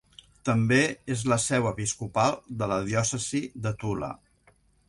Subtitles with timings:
[0.49, 0.79] També
[1.15, 4.11] és la seu episcopal de la Diòcesi de Tula.